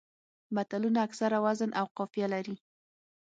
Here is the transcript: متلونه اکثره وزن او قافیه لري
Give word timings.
متلونه 0.55 0.99
اکثره 1.07 1.37
وزن 1.45 1.69
او 1.79 1.85
قافیه 1.97 2.27
لري 2.33 2.55